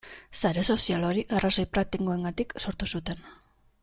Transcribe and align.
Sare 0.39 0.61
sozial 0.73 1.05
hori 1.09 1.25
arrazoi 1.39 1.65
praktikoengatik 1.77 2.57
sortu 2.65 2.89
zuten. 2.97 3.23